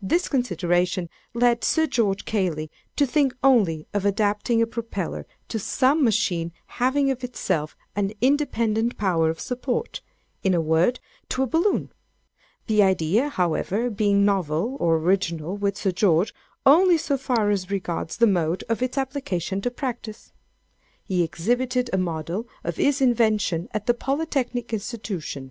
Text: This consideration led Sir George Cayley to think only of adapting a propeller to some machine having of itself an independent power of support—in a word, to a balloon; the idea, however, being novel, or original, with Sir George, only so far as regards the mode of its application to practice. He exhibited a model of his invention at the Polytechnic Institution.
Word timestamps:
This 0.00 0.28
consideration 0.28 1.08
led 1.34 1.64
Sir 1.64 1.88
George 1.88 2.24
Cayley 2.24 2.70
to 2.94 3.04
think 3.04 3.34
only 3.42 3.84
of 3.92 4.04
adapting 4.06 4.62
a 4.62 4.64
propeller 4.66 5.26
to 5.48 5.58
some 5.58 6.04
machine 6.04 6.52
having 6.78 7.10
of 7.10 7.24
itself 7.24 7.76
an 7.96 8.12
independent 8.20 8.96
power 8.96 9.28
of 9.28 9.40
support—in 9.40 10.54
a 10.54 10.60
word, 10.60 11.00
to 11.30 11.42
a 11.42 11.48
balloon; 11.48 11.90
the 12.68 12.84
idea, 12.84 13.28
however, 13.28 13.90
being 13.90 14.24
novel, 14.24 14.76
or 14.78 14.98
original, 14.98 15.56
with 15.56 15.76
Sir 15.76 15.90
George, 15.90 16.32
only 16.64 16.96
so 16.96 17.18
far 17.18 17.50
as 17.50 17.72
regards 17.72 18.18
the 18.18 18.28
mode 18.28 18.62
of 18.68 18.82
its 18.82 18.96
application 18.96 19.60
to 19.62 19.70
practice. 19.72 20.32
He 21.02 21.24
exhibited 21.24 21.90
a 21.92 21.98
model 21.98 22.46
of 22.62 22.76
his 22.76 23.00
invention 23.00 23.68
at 23.74 23.86
the 23.86 23.94
Polytechnic 23.94 24.72
Institution. 24.72 25.50